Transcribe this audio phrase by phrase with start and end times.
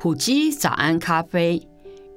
[0.00, 1.60] 普及早安咖啡，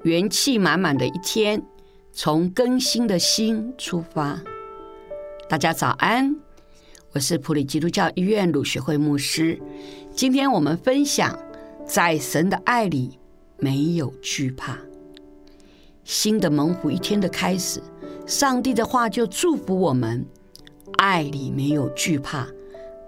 [0.03, 1.65] 元气满满的一天，
[2.13, 4.39] 从更新的心出发。
[5.49, 6.35] 大家早安，
[7.11, 9.59] 我是普里基督教医院鲁学会牧师。
[10.11, 11.35] 今天我们分享，
[11.83, 13.17] 在神的爱里
[13.57, 14.77] 没有惧怕。
[16.03, 17.81] 新的猛虎一天的开始，
[18.27, 20.23] 上帝的话就祝福我们：
[20.97, 22.47] 爱里没有惧怕，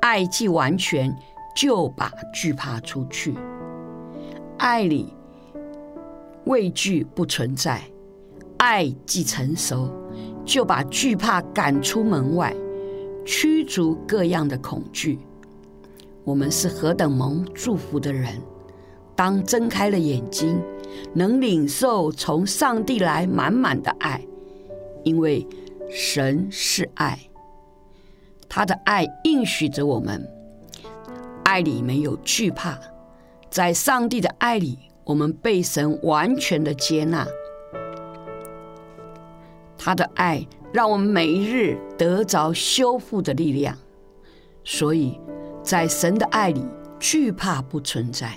[0.02, 1.16] 爱既完全，
[1.56, 3.36] 就把惧怕除去。
[4.64, 5.14] 爱里
[6.46, 7.82] 畏惧不存在，
[8.56, 9.92] 爱既成熟，
[10.46, 12.56] 就把惧怕赶出门外，
[13.26, 15.20] 驱逐各样的恐惧。
[16.24, 18.42] 我们是何等蒙祝福的人！
[19.18, 20.58] 当睁开了眼睛，
[21.14, 24.26] 能领受从上帝来满满的爱，
[25.04, 25.46] 因为
[25.90, 27.20] 神是爱，
[28.48, 30.26] 他的爱应许着我们，
[31.44, 32.80] 爱里没有惧怕。
[33.54, 37.24] 在上帝的爱里，我们被神完全的接纳。
[39.78, 43.78] 他的爱让我们每一日得着修复的力量。
[44.64, 45.20] 所以，
[45.62, 46.66] 在神的爱里，
[47.00, 48.34] 惧怕不存在。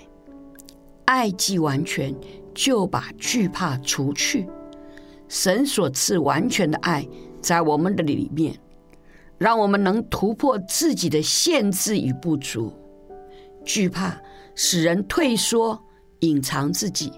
[1.06, 2.14] 爱既完全，
[2.54, 4.46] 就把惧怕除去。
[5.30, 7.08] 神所赐完全的爱
[7.40, 8.54] 在我们的里面，
[9.38, 12.70] 让我们能突破自己的限制与不足。
[13.64, 14.14] 惧怕。
[14.56, 15.80] 使人退缩、
[16.20, 17.12] 隐藏自己，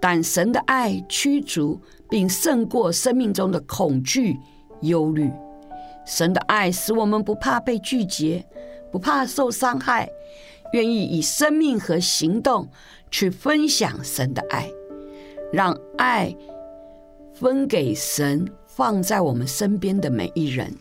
[0.00, 4.36] 但神的爱驱逐并胜过生命中的恐惧、
[4.80, 5.30] 忧虑。
[6.04, 8.44] 神的爱使我们不怕被拒绝，
[8.90, 10.08] 不怕受伤害，
[10.72, 12.66] 愿意以生命和行动
[13.10, 14.68] 去分享神的爱，
[15.52, 16.34] 让爱
[17.34, 20.74] 分给神放在我们身边的每一人。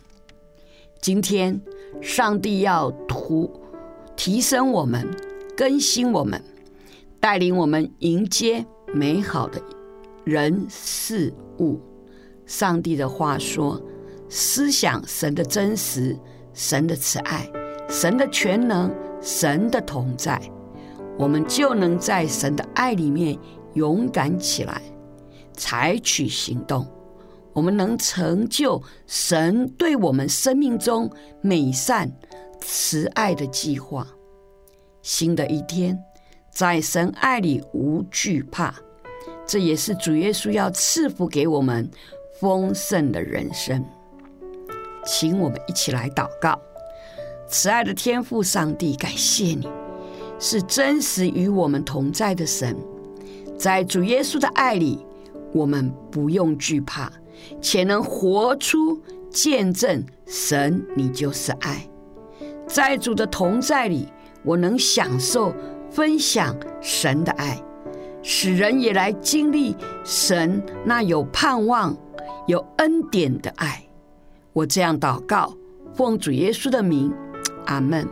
[1.00, 1.62] 今天，
[2.02, 3.52] 上帝要图
[4.16, 5.08] 提升我们。
[5.62, 6.44] 更新我们，
[7.20, 9.62] 带领我们迎接美好的
[10.24, 11.80] 人事物。
[12.48, 13.80] 上帝的话说
[14.28, 16.18] ：“思想神的真实，
[16.52, 17.48] 神的慈爱，
[17.88, 20.42] 神的全能，神的同在，
[21.16, 23.38] 我们就能在神的爱里面
[23.76, 24.82] 勇敢起来，
[25.54, 26.88] 采取行动。
[27.54, 31.08] 我们能成就神对我们生命中
[31.40, 32.12] 美善、
[32.62, 34.08] 慈爱的计划。”
[35.02, 35.98] 新的一天，
[36.52, 38.74] 在神爱里无惧怕，
[39.48, 41.90] 这也是主耶稣要赐福给我们
[42.40, 43.84] 丰盛的人生。
[45.06, 46.60] 请我们一起来祷告：
[47.48, 49.68] 慈爱的天父上帝，感谢你
[50.40, 52.78] 是真实与我们同在的神，
[53.58, 55.04] 在主耶稣的爱里，
[55.54, 57.12] 我们不用惧怕，
[57.60, 59.02] 且能活出
[59.32, 61.90] 见证神，你就是爱，
[62.68, 64.08] 在主的同在里。
[64.44, 65.54] 我能享受
[65.90, 67.62] 分享神的爱，
[68.24, 71.96] 使人也来经历神那有盼望、
[72.48, 73.84] 有恩典的爱。
[74.54, 75.56] 我这样祷告，
[75.94, 77.14] 奉主耶稣的名，
[77.66, 78.08] 阿门。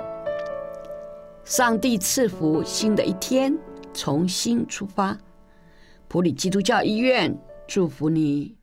[1.43, 3.57] 上帝赐福新的一天，
[3.93, 5.17] 重新出发。
[6.07, 7.35] 普里基督教医院
[7.67, 8.58] 祝福你。